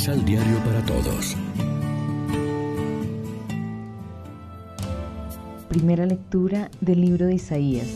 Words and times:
Misal 0.00 0.24
Diario 0.24 0.56
para 0.64 0.82
Todos. 0.86 1.36
Primera 5.68 6.06
lectura 6.06 6.70
del 6.80 7.02
libro 7.02 7.26
de 7.26 7.34
Isaías. 7.34 7.86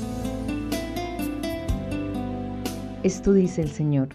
Esto 3.02 3.32
dice 3.32 3.62
el 3.62 3.70
Señor. 3.70 4.10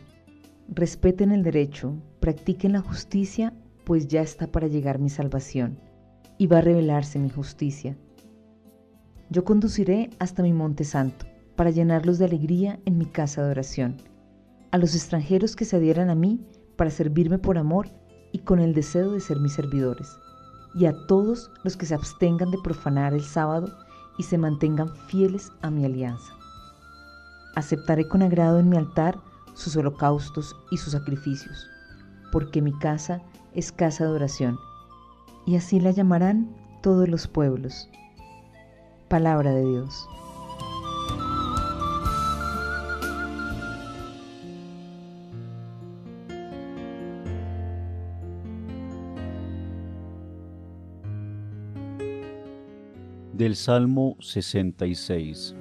Respeten 0.68 1.32
el 1.32 1.41
derecho, 1.41 1.96
practiquen 2.20 2.73
la 2.73 2.82
justicia, 2.82 3.55
pues 3.86 4.08
ya 4.08 4.21
está 4.21 4.46
para 4.46 4.68
llegar 4.68 5.00
mi 5.00 5.10
salvación, 5.10 5.80
y 6.38 6.46
va 6.46 6.60
a 6.60 6.62
revelarse 6.62 7.18
mi 7.18 7.32
justicia. 7.32 7.98
Yo 9.32 9.44
conduciré 9.44 10.12
hasta 10.20 10.44
mi 10.44 10.54
monte 10.54 10.84
santo, 10.84 11.26
para 11.55 11.71
llenarlos 11.71 12.20
de 12.20 12.26
alegría 12.26 12.80
en 12.85 12.99
mi 12.99 13.08
casa 13.08 13.44
de 13.44 13.49
oración. 13.49 13.98
A 14.70 14.77
los 14.77 14.94
extranjeros 14.94 15.55
que 15.55 15.66
se 15.66 15.77
adhieran 15.77 16.12
a 16.12 16.16
mí, 16.16 16.40
para 16.80 16.92
servirme 16.92 17.38
por 17.38 17.58
amor 17.58 17.90
y 18.32 18.40
con 18.40 18.62
el 18.62 18.74
deseo 18.74 19.12
de 19.12 19.20
ser 19.20 19.38
mis 19.42 19.52
servidores, 19.52 20.18
y 20.74 20.86
a 20.86 20.94
todos 21.08 21.52
los 21.66 21.76
que 21.76 21.86
se 21.86 21.94
abstengan 21.94 22.52
de 22.52 22.58
profanar 22.64 23.14
el 23.14 23.22
sábado 23.22 23.68
y 24.18 24.24
se 24.24 24.38
mantengan 24.38 24.96
fieles 25.08 25.52
a 25.62 25.72
mi 25.72 25.84
alianza. 25.84 26.34
Aceptaré 27.58 28.08
con 28.08 28.22
agrado 28.22 28.60
en 28.60 28.70
mi 28.70 28.78
altar 28.78 29.20
sus 29.55 29.76
holocaustos 29.76 30.55
y 30.72 30.78
sus 30.78 30.94
sacrificios, 30.94 31.68
porque 32.32 32.62
mi 32.62 32.72
casa 32.80 33.22
es 33.54 33.74
casa 33.74 34.05
de 34.05 34.12
oración, 34.12 34.58
y 35.46 35.58
así 35.58 35.82
la 35.82 35.91
llamarán 35.91 36.55
todos 36.82 37.10
los 37.10 37.27
pueblos. 37.27 37.90
Palabra 39.10 39.52
de 39.52 39.66
Dios. 39.66 40.08
Del 53.40 53.55
Salmo 53.55 54.18
66. 54.20 55.55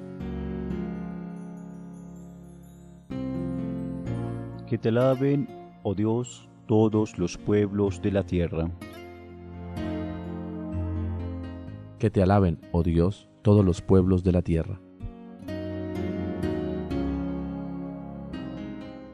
Que 4.67 4.77
te 4.77 4.89
alaben, 4.89 5.47
oh 5.83 5.95
Dios, 5.95 6.49
todos 6.67 7.17
los 7.17 7.37
pueblos 7.37 8.01
de 8.01 8.11
la 8.11 8.25
tierra. 8.25 8.69
Que 11.99 12.09
te 12.09 12.21
alaben, 12.21 12.59
oh 12.73 12.83
Dios, 12.83 13.29
todos 13.43 13.63
los 13.63 13.81
pueblos 13.81 14.25
de 14.25 14.31
la 14.33 14.41
tierra. 14.41 14.81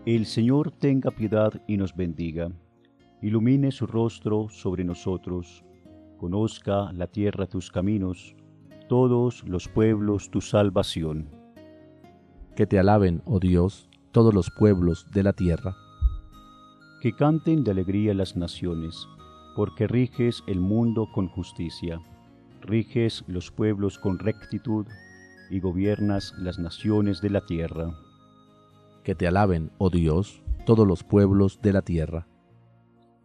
El 0.07 0.25
Señor 0.25 0.71
tenga 0.71 1.11
piedad 1.11 1.53
y 1.67 1.77
nos 1.77 1.95
bendiga, 1.95 2.49
ilumine 3.21 3.71
su 3.71 3.85
rostro 3.85 4.49
sobre 4.49 4.83
nosotros, 4.83 5.63
conozca 6.17 6.91
la 6.93 7.05
tierra 7.05 7.45
tus 7.45 7.69
caminos, 7.69 8.35
todos 8.87 9.43
los 9.47 9.67
pueblos 9.67 10.29
tu 10.29 10.41
salvación. 10.41 11.29
Que 12.55 12.67
te 12.67 12.77
alaben, 12.77 13.21
oh 13.25 13.39
Dios, 13.39 13.89
todos 14.11 14.33
los 14.33 14.51
pueblos 14.51 15.07
de 15.11 15.23
la 15.23 15.33
tierra. 15.33 15.75
Que 17.01 17.13
canten 17.13 17.63
de 17.63 17.71
alegría 17.71 18.13
las 18.13 18.35
naciones, 18.35 19.07
porque 19.55 19.87
riges 19.87 20.43
el 20.47 20.59
mundo 20.59 21.07
con 21.13 21.27
justicia, 21.27 21.99
riges 22.61 23.23
los 23.27 23.51
pueblos 23.51 23.97
con 23.97 24.19
rectitud 24.19 24.85
y 25.49 25.59
gobiernas 25.59 26.33
las 26.37 26.59
naciones 26.59 27.21
de 27.21 27.31
la 27.31 27.41
tierra. 27.41 27.91
Que 29.03 29.15
te 29.15 29.27
alaben, 29.27 29.71
oh 29.79 29.89
Dios, 29.89 30.43
todos 30.65 30.87
los 30.87 31.03
pueblos 31.03 31.59
de 31.61 31.73
la 31.73 31.81
tierra. 31.81 32.27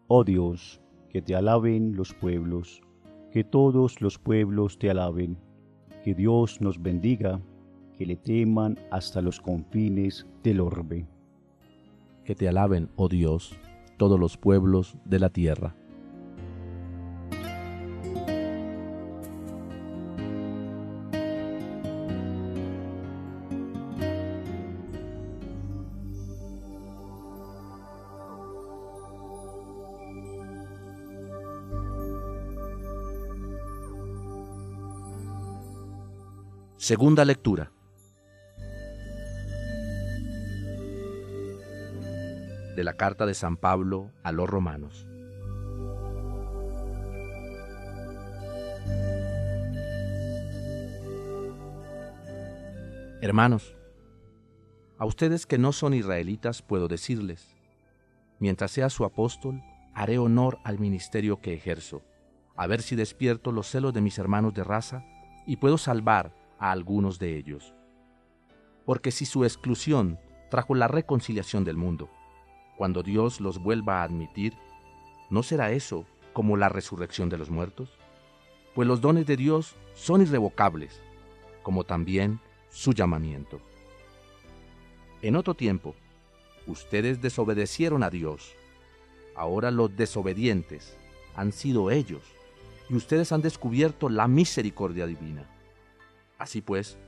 Oh 0.09 0.25
Dios, 0.25 0.81
que 1.11 1.21
te 1.23 1.37
alaben 1.37 1.97
los 1.97 2.15
pueblos, 2.15 2.83
que 3.31 3.45
todos 3.45 4.01
los 4.01 4.19
pueblos 4.19 4.79
te 4.79 4.91
alaben 4.91 5.39
que 6.03 6.15
Dios 6.15 6.61
nos 6.61 6.83
bendiga, 6.83 7.41
que 7.97 8.07
le 8.07 8.17
teman 8.17 8.79
hasta 8.91 9.21
los 9.21 9.41
confines 9.41 10.27
del 10.43 10.61
orbe. 10.61 11.07
Que 12.25 12.35
te 12.35 12.49
alaben, 12.49 12.89
oh 12.97 13.09
Dios, 13.09 13.57
todos 13.97 14.19
los 14.19 14.37
pueblos 14.37 14.97
de 15.05 15.19
la 15.19 15.29
tierra. 15.29 15.75
Segunda 36.81 37.27
lectura. 37.27 37.71
De 42.75 42.83
la 42.83 42.95
carta 42.95 43.27
de 43.27 43.35
San 43.35 43.59
Pablo 43.59 44.11
a 44.23 44.33
los 44.33 44.49
romanos. 44.49 45.07
Hermanos, 53.21 53.77
a 54.97 55.05
ustedes 55.05 55.45
que 55.45 55.59
no 55.59 55.73
son 55.73 55.93
israelitas 55.93 56.63
puedo 56.63 56.89
decirles, 56.89 57.59
mientras 58.39 58.71
sea 58.71 58.89
su 58.89 59.05
apóstol, 59.05 59.61
haré 59.93 60.17
honor 60.17 60.57
al 60.65 60.79
ministerio 60.79 61.43
que 61.43 61.53
ejerzo, 61.53 62.01
a 62.57 62.67
ver 62.67 62.81
si 62.81 62.97
despierto 62.97 63.53
los 63.53 63.67
celos 63.67 63.93
de 63.93 64.01
mis 64.01 64.19
hermanos 64.19 64.55
de 64.55 64.65
raza 64.65 65.05
y 65.47 65.57
puedo 65.57 65.77
salvar 65.77 66.40
a 66.61 66.71
algunos 66.71 67.19
de 67.19 67.37
ellos. 67.37 67.75
Porque 68.87 69.11
si 69.11 69.27
su 69.27 69.45
exclusión 69.45 70.19
trajo 70.51 70.75
la 70.75 70.87
reconciliación 70.87 71.65
del 71.65 71.77
mundo, 71.77 72.09
cuando 72.77 73.03
Dios 73.03 73.41
los 73.41 73.59
vuelva 73.59 74.01
a 74.01 74.05
admitir, 74.05 74.55
¿no 75.29 75.43
será 75.43 75.73
eso 75.73 76.07
como 76.33 76.57
la 76.57 76.69
resurrección 76.69 77.29
de 77.29 77.39
los 77.39 77.51
muertos? 77.51 77.99
Pues 78.75 78.87
los 78.87 79.01
dones 79.01 79.27
de 79.27 79.37
Dios 79.37 79.75
son 79.95 80.23
irrevocables, 80.23 81.01
como 81.63 81.85
también 81.85 82.41
su 82.69 82.93
llamamiento. 82.93 83.61
En 85.23 85.37
otro 85.37 85.55
tiempo, 85.55 85.95
ustedes 86.67 87.21
desobedecieron 87.21 88.03
a 88.03 88.11
Dios. 88.11 88.55
Ahora 89.37 89.71
los 89.71 89.95
desobedientes 89.97 90.97
han 91.35 91.53
sido 91.53 91.91
ellos, 91.91 92.23
y 92.89 92.97
ustedes 92.97 93.33
han 93.33 93.43
descubierto 93.43 94.09
la 94.09 94.27
misericordia 94.27 95.07
divina. 95.07 95.47
Así 96.41 96.63
pues, 96.63 96.99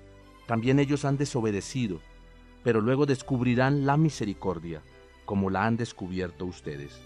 también 0.47 0.79
ellos 0.79 1.07
han 1.07 1.17
desobedecido, 1.17 2.01
pero 2.63 2.83
luego 2.83 3.07
descubrirán 3.07 3.87
la 3.87 3.97
misericordia, 3.97 4.83
como 5.25 5.49
la 5.49 5.65
han 5.65 5.79
descubierto 5.79 6.45
ustedes. 6.45 7.01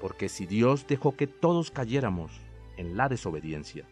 Porque 0.00 0.28
si 0.28 0.46
Dios 0.46 0.86
dejó 0.86 1.16
que 1.16 1.26
todos 1.26 1.72
cayéramos 1.72 2.30
en 2.76 2.96
la 2.96 3.08
desobediencia, 3.08 3.88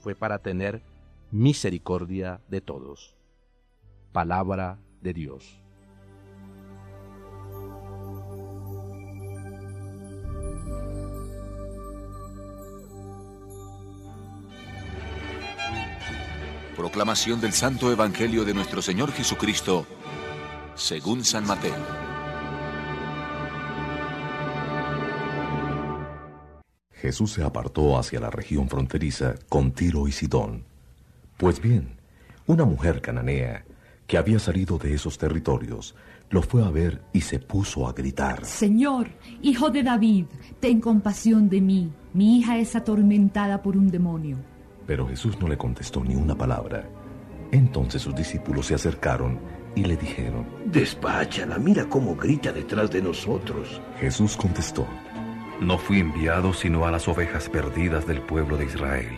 fue 0.00 0.14
para 0.14 0.40
tener 0.40 0.82
misericordia 1.30 2.42
de 2.48 2.60
todos. 2.60 3.16
Palabra 4.12 4.78
de 5.00 5.14
Dios. 5.14 5.58
Proclamación 16.80 17.42
del 17.42 17.52
Santo 17.52 17.92
Evangelio 17.92 18.42
de 18.42 18.54
nuestro 18.54 18.80
Señor 18.80 19.12
Jesucristo, 19.12 19.86
según 20.74 21.26
San 21.26 21.46
Mateo. 21.46 21.74
Jesús 26.90 27.32
se 27.32 27.42
apartó 27.42 27.98
hacia 27.98 28.18
la 28.18 28.30
región 28.30 28.66
fronteriza 28.70 29.34
con 29.50 29.72
Tiro 29.72 30.08
y 30.08 30.12
Sidón. 30.12 30.64
Pues 31.36 31.60
bien, 31.60 31.98
una 32.46 32.64
mujer 32.64 33.02
cananea 33.02 33.66
que 34.06 34.16
había 34.16 34.38
salido 34.38 34.78
de 34.78 34.94
esos 34.94 35.18
territorios 35.18 35.94
lo 36.30 36.40
fue 36.40 36.64
a 36.64 36.70
ver 36.70 37.02
y 37.12 37.20
se 37.20 37.40
puso 37.40 37.86
a 37.86 37.92
gritar. 37.92 38.46
Señor, 38.46 39.08
hijo 39.42 39.68
de 39.68 39.82
David, 39.82 40.24
ten 40.60 40.80
compasión 40.80 41.50
de 41.50 41.60
mí. 41.60 41.92
Mi 42.14 42.38
hija 42.38 42.56
es 42.56 42.74
atormentada 42.74 43.60
por 43.60 43.76
un 43.76 43.90
demonio. 43.90 44.38
Pero 44.90 45.06
Jesús 45.06 45.38
no 45.38 45.46
le 45.46 45.56
contestó 45.56 46.02
ni 46.02 46.16
una 46.16 46.34
palabra. 46.34 46.84
Entonces 47.52 48.02
sus 48.02 48.12
discípulos 48.12 48.66
se 48.66 48.74
acercaron 48.74 49.38
y 49.76 49.84
le 49.84 49.96
dijeron, 49.96 50.48
Despáchala, 50.64 51.58
mira 51.58 51.88
cómo 51.88 52.16
grita 52.16 52.50
detrás 52.50 52.90
de 52.90 53.00
nosotros. 53.00 53.80
Jesús 54.00 54.36
contestó, 54.36 54.84
No 55.60 55.78
fui 55.78 56.00
enviado 56.00 56.52
sino 56.52 56.86
a 56.86 56.90
las 56.90 57.06
ovejas 57.06 57.48
perdidas 57.48 58.04
del 58.04 58.20
pueblo 58.22 58.56
de 58.56 58.64
Israel. 58.64 59.16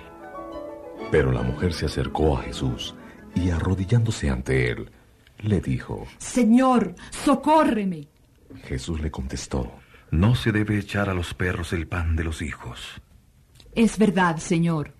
Pero 1.10 1.32
la 1.32 1.40
mujer 1.40 1.72
se 1.72 1.86
acercó 1.86 2.36
a 2.36 2.42
Jesús 2.42 2.94
y 3.34 3.48
arrodillándose 3.48 4.28
ante 4.28 4.70
él, 4.70 4.90
le 5.38 5.62
dijo, 5.62 6.06
Señor, 6.18 6.94
socórreme. 7.08 8.08
Jesús 8.64 9.00
le 9.00 9.10
contestó, 9.10 9.72
No 10.10 10.34
se 10.34 10.52
debe 10.52 10.76
echar 10.76 11.08
a 11.08 11.14
los 11.14 11.32
perros 11.32 11.72
el 11.72 11.88
pan 11.88 12.14
de 12.14 12.24
los 12.24 12.42
hijos. 12.42 13.00
Es 13.74 13.96
verdad, 13.96 14.36
señor, 14.36 14.92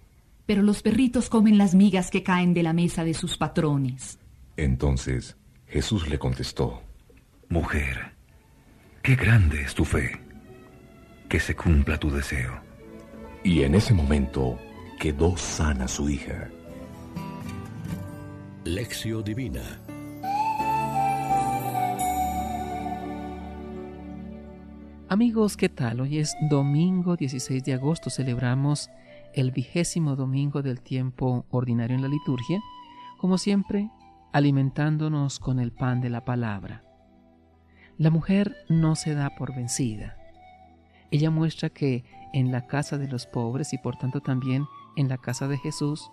pero 0.46 0.62
los 0.62 0.82
perritos 0.82 1.28
comen 1.28 1.58
las 1.58 1.74
migas 1.74 2.10
que 2.10 2.22
caen 2.22 2.54
de 2.54 2.62
la 2.62 2.72
mesa 2.72 3.04
de 3.04 3.14
sus 3.14 3.36
patrones. 3.36 4.18
Entonces 4.56 5.36
Jesús 5.66 6.08
le 6.08 6.18
contestó, 6.18 6.82
Mujer, 7.48 8.12
qué 9.02 9.14
grande 9.14 9.62
es 9.62 9.74
tu 9.74 9.84
fe. 9.84 10.12
Que 11.28 11.40
se 11.40 11.54
cumpla 11.54 11.98
tu 11.98 12.10
deseo. 12.10 12.60
Y 13.42 13.62
en 13.62 13.74
ese 13.74 13.94
momento 13.94 14.58
quedó 14.98 15.36
sana 15.36 15.88
su 15.88 16.08
hija. 16.08 16.48
Lección 18.64 19.24
Divina 19.24 19.80
Amigos, 25.12 25.58
¿qué 25.58 25.68
tal? 25.68 26.00
Hoy 26.00 26.20
es 26.20 26.34
domingo 26.48 27.16
16 27.16 27.62
de 27.64 27.74
agosto, 27.74 28.08
celebramos 28.08 28.88
el 29.34 29.50
vigésimo 29.50 30.16
domingo 30.16 30.62
del 30.62 30.80
tiempo 30.80 31.46
ordinario 31.50 31.96
en 31.96 32.02
la 32.02 32.08
liturgia, 32.08 32.60
como 33.18 33.38
siempre, 33.38 33.90
alimentándonos 34.32 35.38
con 35.38 35.58
el 35.60 35.72
pan 35.72 36.00
de 36.00 36.10
la 36.10 36.24
palabra. 36.24 36.82
La 37.98 38.10
mujer 38.10 38.56
no 38.68 38.94
se 38.94 39.14
da 39.14 39.30
por 39.36 39.54
vencida. 39.54 40.16
Ella 41.10 41.30
muestra 41.30 41.68
que 41.68 42.04
en 42.32 42.50
la 42.50 42.66
casa 42.66 42.98
de 42.98 43.08
los 43.08 43.26
pobres 43.26 43.72
y 43.72 43.78
por 43.78 43.96
tanto 43.96 44.20
también 44.20 44.64
en 44.96 45.08
la 45.08 45.18
casa 45.18 45.46
de 45.46 45.58
Jesús, 45.58 46.10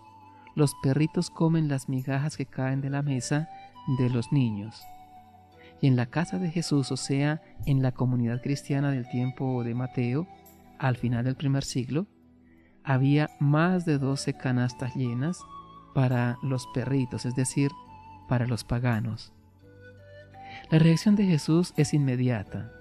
los 0.56 0.76
perritos 0.84 1.30
comen 1.30 1.70
las 1.70 1.88
migajas 1.88 2.36
que 2.36 2.46
caen 2.46 2.82
de 2.82 2.90
la 2.90 3.02
mesa 3.02 3.50
de 3.98 4.10
los 4.10 4.32
niños. 4.32 4.82
Y 5.82 5.88
en 5.88 5.96
la 5.96 6.08
casa 6.08 6.38
de 6.38 6.52
Jesús, 6.52 6.92
o 6.92 6.98
sea, 6.98 7.42
en 7.66 7.82
la 7.82 7.94
comunidad 7.94 8.42
cristiana 8.42 8.92
del 8.92 9.08
tiempo 9.08 9.64
de 9.64 9.74
Mateo, 9.74 10.28
al 10.78 10.98
final 10.98 11.24
del 11.24 11.36
primer 11.36 11.64
siglo, 11.64 12.08
había 12.90 13.30
más 13.40 13.86
de 13.86 14.00
doce 14.00 14.34
canastas 14.34 14.96
llenas 14.96 15.46
para 15.94 16.40
los 16.42 16.66
perritos, 16.74 17.28
es 17.28 17.36
decir, 17.36 17.70
para 18.28 18.48
los 18.48 18.64
paganos. 18.64 19.32
La 20.72 20.80
reacción 20.80 21.16
de 21.16 21.26
Jesús 21.26 21.72
es 21.78 21.94
inmediata. 21.94 22.72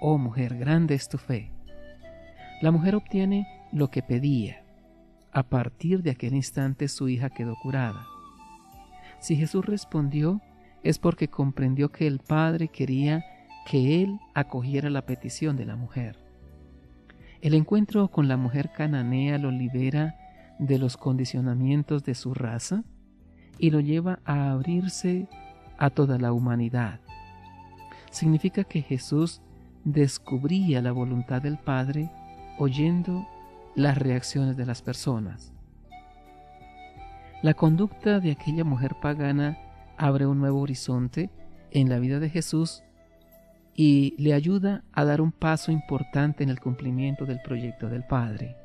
Oh 0.00 0.16
mujer, 0.16 0.56
grande 0.56 0.94
es 0.94 1.10
tu 1.10 1.18
fe. 1.18 1.50
La 2.62 2.70
mujer 2.70 2.94
obtiene 2.94 3.46
lo 3.70 3.90
que 3.90 4.02
pedía. 4.02 4.64
A 5.30 5.42
partir 5.42 6.02
de 6.02 6.12
aquel 6.12 6.34
instante 6.34 6.88
su 6.88 7.10
hija 7.10 7.28
quedó 7.28 7.54
curada. 7.62 8.06
Si 9.20 9.36
Jesús 9.36 9.66
respondió, 9.66 10.40
es 10.82 10.98
porque 10.98 11.28
comprendió 11.28 11.90
que 11.90 12.06
el 12.06 12.20
Padre 12.20 12.68
quería 12.68 13.26
que 13.66 14.02
él 14.02 14.20
acogiera 14.32 14.88
la 14.88 15.04
petición 15.04 15.58
de 15.58 15.66
la 15.66 15.76
mujer. 15.76 16.27
El 17.40 17.54
encuentro 17.54 18.08
con 18.08 18.26
la 18.26 18.36
mujer 18.36 18.72
cananea 18.72 19.38
lo 19.38 19.50
libera 19.52 20.16
de 20.58 20.78
los 20.78 20.96
condicionamientos 20.96 22.02
de 22.02 22.16
su 22.16 22.34
raza 22.34 22.82
y 23.58 23.70
lo 23.70 23.78
lleva 23.80 24.18
a 24.24 24.50
abrirse 24.50 25.28
a 25.78 25.90
toda 25.90 26.18
la 26.18 26.32
humanidad. 26.32 27.00
Significa 28.10 28.64
que 28.64 28.82
Jesús 28.82 29.40
descubría 29.84 30.82
la 30.82 30.90
voluntad 30.90 31.40
del 31.40 31.58
Padre 31.58 32.10
oyendo 32.58 33.26
las 33.76 33.96
reacciones 33.96 34.56
de 34.56 34.66
las 34.66 34.82
personas. 34.82 35.52
La 37.42 37.54
conducta 37.54 38.18
de 38.18 38.32
aquella 38.32 38.64
mujer 38.64 38.96
pagana 39.00 39.58
abre 39.96 40.26
un 40.26 40.40
nuevo 40.40 40.60
horizonte 40.60 41.30
en 41.70 41.88
la 41.88 42.00
vida 42.00 42.18
de 42.18 42.30
Jesús 42.30 42.82
y 43.80 44.16
le 44.18 44.34
ayuda 44.34 44.82
a 44.92 45.04
dar 45.04 45.20
un 45.20 45.30
paso 45.30 45.70
importante 45.70 46.42
en 46.42 46.50
el 46.50 46.58
cumplimiento 46.58 47.26
del 47.26 47.40
proyecto 47.40 47.88
del 47.88 48.02
Padre. 48.02 48.56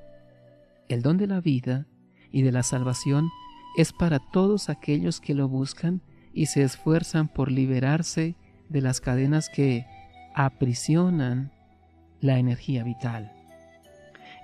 El 0.89 1.04
don 1.04 1.18
de 1.18 1.27
la 1.27 1.39
vida 1.39 1.86
y 2.31 2.42
de 2.42 2.51
la 2.51 2.63
salvación 2.63 3.30
es 3.77 3.94
para 3.94 4.18
todos 4.18 4.69
aquellos 4.69 5.21
que 5.21 5.36
lo 5.36 5.48
buscan 5.48 6.01
y 6.33 6.48
se 6.48 6.63
esfuerzan 6.63 7.27
por 7.27 7.51
liberarse 7.51 8.36
de 8.69 8.81
las 8.81 9.01
cadenas 9.01 9.50
que 9.50 9.86
aprisionan 10.33 11.51
la 12.19 12.39
energía 12.39 12.83
vital. 12.83 13.31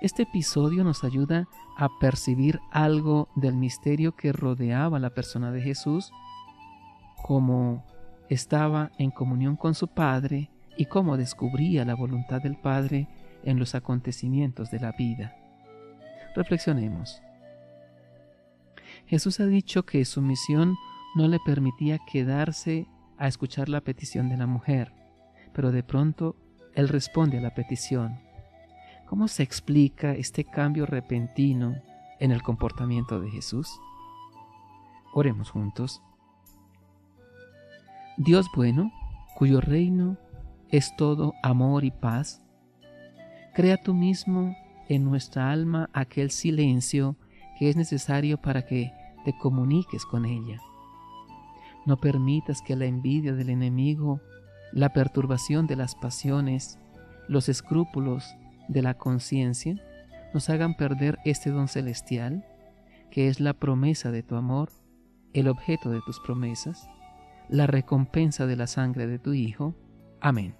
Este 0.00 0.22
episodio 0.22 0.84
nos 0.84 1.02
ayuda 1.02 1.48
a 1.76 1.88
percibir 1.98 2.60
algo 2.70 3.28
del 3.34 3.56
misterio 3.56 4.14
que 4.14 4.32
rodeaba 4.32 5.00
la 5.00 5.10
persona 5.10 5.50
de 5.50 5.62
Jesús 5.62 6.12
cómo 7.24 7.84
estaba 8.28 8.92
en 8.98 9.10
comunión 9.10 9.56
con 9.56 9.74
su 9.74 9.88
Padre 9.88 10.48
y 10.80 10.86
cómo 10.86 11.18
descubría 11.18 11.84
la 11.84 11.94
voluntad 11.94 12.40
del 12.40 12.56
Padre 12.56 13.06
en 13.44 13.58
los 13.58 13.74
acontecimientos 13.74 14.70
de 14.70 14.80
la 14.80 14.92
vida. 14.92 15.36
Reflexionemos. 16.34 17.20
Jesús 19.04 19.40
ha 19.40 19.46
dicho 19.46 19.84
que 19.84 20.06
su 20.06 20.22
misión 20.22 20.74
no 21.16 21.28
le 21.28 21.38
permitía 21.44 21.98
quedarse 22.10 22.86
a 23.18 23.28
escuchar 23.28 23.68
la 23.68 23.82
petición 23.82 24.30
de 24.30 24.38
la 24.38 24.46
mujer, 24.46 24.94
pero 25.52 25.70
de 25.70 25.82
pronto 25.82 26.34
Él 26.74 26.88
responde 26.88 27.36
a 27.36 27.42
la 27.42 27.52
petición. 27.52 28.18
¿Cómo 29.06 29.28
se 29.28 29.42
explica 29.42 30.12
este 30.12 30.44
cambio 30.44 30.86
repentino 30.86 31.74
en 32.20 32.32
el 32.32 32.42
comportamiento 32.42 33.20
de 33.20 33.28
Jesús? 33.28 33.68
Oremos 35.12 35.50
juntos. 35.50 36.00
Dios 38.16 38.46
bueno, 38.56 38.90
cuyo 39.36 39.60
reino 39.60 40.16
es 40.70 40.94
todo 40.96 41.34
amor 41.42 41.84
y 41.84 41.90
paz, 41.90 42.42
crea 43.54 43.76
tú 43.76 43.94
mismo 43.94 44.56
en 44.88 45.04
nuestra 45.04 45.50
alma 45.50 45.88
aquel 45.92 46.30
silencio 46.30 47.16
que 47.58 47.68
es 47.68 47.76
necesario 47.76 48.40
para 48.40 48.64
que 48.66 48.92
te 49.24 49.36
comuniques 49.36 50.04
con 50.04 50.24
ella. 50.24 50.60
No 51.86 51.96
permitas 51.98 52.62
que 52.62 52.76
la 52.76 52.86
envidia 52.86 53.34
del 53.34 53.50
enemigo, 53.50 54.20
la 54.72 54.92
perturbación 54.92 55.66
de 55.66 55.76
las 55.76 55.94
pasiones, 55.94 56.78
los 57.28 57.48
escrúpulos 57.48 58.24
de 58.68 58.82
la 58.82 58.94
conciencia 58.94 59.76
nos 60.32 60.48
hagan 60.48 60.76
perder 60.76 61.18
este 61.24 61.50
don 61.50 61.68
celestial, 61.68 62.46
que 63.10 63.28
es 63.28 63.40
la 63.40 63.52
promesa 63.52 64.10
de 64.10 64.22
tu 64.22 64.36
amor, 64.36 64.70
el 65.32 65.48
objeto 65.48 65.90
de 65.90 66.00
tus 66.06 66.20
promesas 66.20 66.88
la 67.50 67.66
recompensa 67.66 68.46
de 68.46 68.56
la 68.56 68.66
sangre 68.66 69.06
de 69.06 69.18
tu 69.18 69.32
Hijo. 69.32 69.74
Amén. 70.20 70.59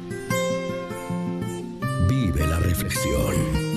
Reflexión. 2.83 3.70